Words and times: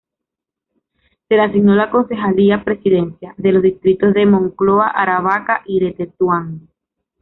Se 1.27 1.35
le 1.35 1.41
asignó 1.41 1.75
la 1.75 1.91
concejalía-presidencia 1.91 3.35
de 3.37 3.51
los 3.51 3.61
distritos 3.61 4.15
de 4.15 4.25
Moncloa-Aravaca 4.25 5.61
y 5.67 5.79
de 5.79 5.91
Tetuán. 5.91 6.69